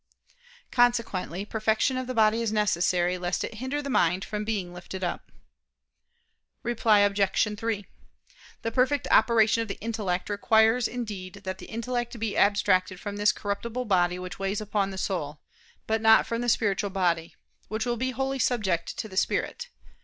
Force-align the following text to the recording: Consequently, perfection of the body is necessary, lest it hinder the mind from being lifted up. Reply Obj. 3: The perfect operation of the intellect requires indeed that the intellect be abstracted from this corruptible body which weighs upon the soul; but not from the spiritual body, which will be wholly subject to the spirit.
Consequently, 0.71 1.45
perfection 1.45 1.95
of 1.95 2.07
the 2.07 2.15
body 2.15 2.41
is 2.41 2.51
necessary, 2.51 3.19
lest 3.19 3.43
it 3.43 3.53
hinder 3.59 3.83
the 3.83 3.89
mind 3.91 4.25
from 4.25 4.43
being 4.43 4.73
lifted 4.73 5.03
up. 5.03 5.31
Reply 6.63 7.01
Obj. 7.01 7.55
3: 7.55 7.85
The 8.63 8.71
perfect 8.71 9.07
operation 9.11 9.61
of 9.61 9.67
the 9.67 9.79
intellect 9.79 10.27
requires 10.27 10.87
indeed 10.87 11.41
that 11.43 11.59
the 11.59 11.67
intellect 11.67 12.17
be 12.17 12.35
abstracted 12.35 12.99
from 12.99 13.17
this 13.17 13.31
corruptible 13.31 13.85
body 13.85 14.17
which 14.17 14.39
weighs 14.39 14.59
upon 14.59 14.89
the 14.89 14.97
soul; 14.97 15.39
but 15.85 16.01
not 16.01 16.25
from 16.25 16.41
the 16.41 16.49
spiritual 16.49 16.89
body, 16.89 17.35
which 17.67 17.85
will 17.85 17.95
be 17.95 18.09
wholly 18.09 18.39
subject 18.39 18.97
to 18.97 19.07
the 19.07 19.15
spirit. 19.17 19.69